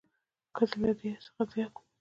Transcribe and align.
ښځې 0.55 0.77
له 0.83 0.91
دې 0.99 1.11
څخه 1.25 1.41
زیات 1.51 1.73